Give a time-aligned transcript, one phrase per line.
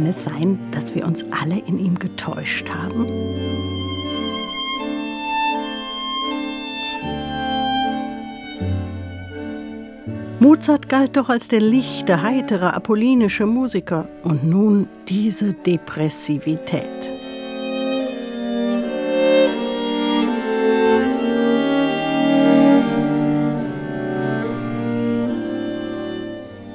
[0.00, 3.04] Kann es sein, dass wir uns alle in ihm getäuscht haben?
[10.38, 17.19] Mozart galt doch als der lichte, heitere, apollinische Musiker und nun diese Depressivität.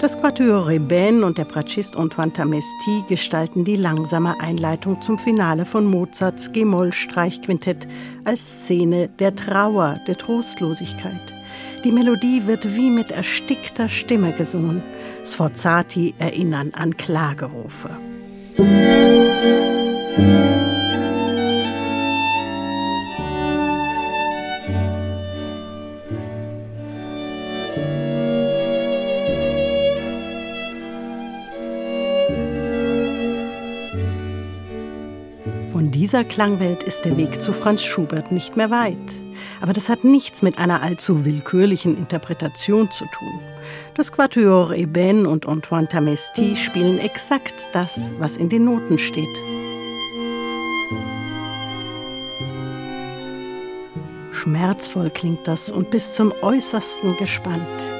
[0.00, 5.86] Das Quatuor Rebène und der Bratschist Antoine Tamesti gestalten die langsame Einleitung zum Finale von
[5.86, 7.88] Mozarts G-Moll-Streichquintett
[8.24, 11.34] als Szene der Trauer, der Trostlosigkeit.
[11.82, 14.84] Die Melodie wird wie mit erstickter Stimme gesungen.
[15.26, 17.90] Sforzati erinnern an Klagerufe.
[18.56, 20.67] Von
[36.08, 38.96] dieser Klangwelt ist der Weg zu Franz Schubert nicht mehr weit.
[39.60, 43.40] Aber das hat nichts mit einer allzu willkürlichen Interpretation zu tun.
[43.92, 49.28] Das Quatuor Eben und Antoine Tamesti spielen exakt das, was in den Noten steht.
[54.32, 57.97] Schmerzvoll klingt das und bis zum äußersten gespannt.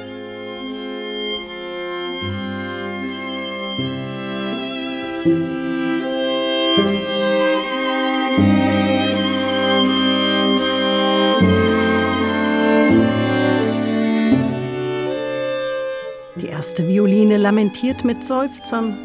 [16.69, 18.95] Erste Violine lamentiert mit Seufzern.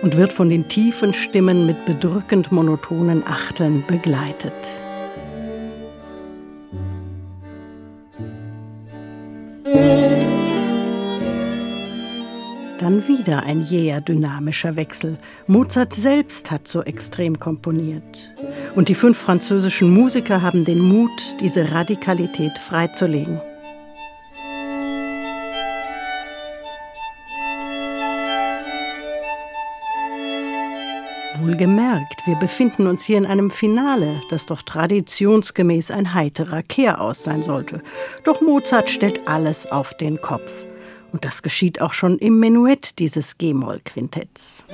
[0.00, 4.83] Und wird von den tiefen Stimmen mit bedrückend monotonen Achteln begleitet.
[12.94, 15.18] Dann wieder ein jäher dynamischer Wechsel.
[15.48, 18.32] Mozart selbst hat so extrem komponiert.
[18.76, 21.10] Und die fünf französischen Musiker haben den Mut,
[21.40, 23.40] diese Radikalität freizulegen.
[31.40, 37.42] Wohlgemerkt, wir befinden uns hier in einem Finale, das doch traditionsgemäß ein heiterer Kehraus sein
[37.42, 37.82] sollte.
[38.22, 40.63] Doch Mozart stellt alles auf den Kopf.
[41.14, 44.64] Und das geschieht auch schon im Menuett dieses G-Moll-Quintetts.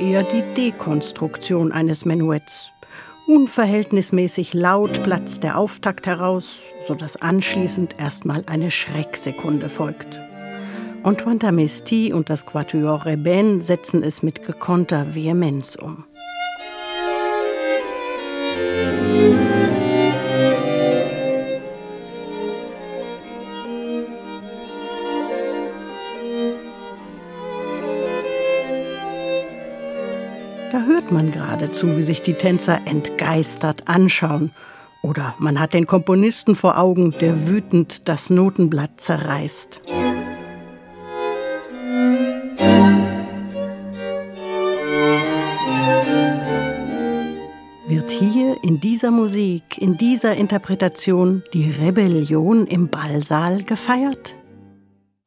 [0.00, 2.70] eher die Dekonstruktion eines Menuetts.
[3.30, 6.58] Unverhältnismäßig laut platzt der Auftakt heraus,
[6.88, 10.18] sodass anschließend erstmal eine Schrecksekunde folgt.
[11.04, 16.06] Antoine Tamesti und das Quatuor Rebène setzen es mit gekonnter Vehemenz um.
[30.70, 34.52] Da hört man geradezu, wie sich die Tänzer entgeistert anschauen.
[35.02, 39.82] Oder man hat den Komponisten vor Augen, der wütend das Notenblatt zerreißt.
[47.88, 54.36] Wird hier in dieser Musik, in dieser Interpretation die Rebellion im Ballsaal gefeiert?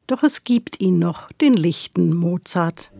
[0.07, 2.93] Doch es gibt ihn noch, den lichten Mozart.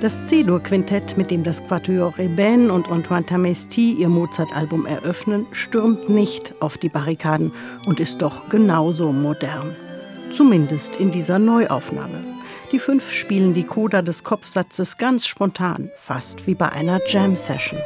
[0.00, 6.54] Das C-Dur-Quintett, mit dem das Quatuor Rebène und Antoine Tamesti ihr Mozart-Album eröffnen, stürmt nicht
[6.60, 7.50] auf die Barrikaden
[7.86, 9.74] und ist doch genauso modern.
[10.32, 12.22] Zumindest in dieser Neuaufnahme.
[12.72, 17.78] Die fünf spielen die Coda des Kopfsatzes ganz spontan, fast wie bei einer Jam-Session.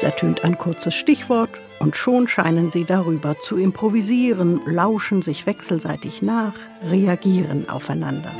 [0.00, 6.22] Es ertönt ein kurzes Stichwort und schon scheinen sie darüber zu improvisieren, lauschen sich wechselseitig
[6.22, 8.32] nach, reagieren aufeinander.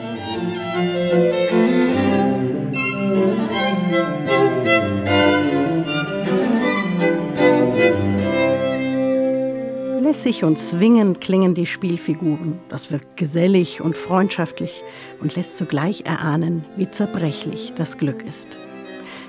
[10.01, 12.59] Lässig und zwingend klingen die Spielfiguren.
[12.71, 14.83] Das wirkt gesellig und freundschaftlich
[15.21, 18.59] und lässt zugleich erahnen, wie zerbrechlich das Glück ist.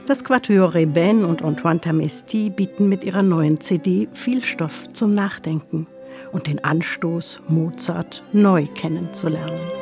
[0.08, 5.88] Das Quatuor Rebène und Antoine Tamesti bieten mit ihrer neuen CD viel Stoff zum Nachdenken.
[6.32, 9.81] und den Anstoß, Mozart neu kennenzulernen.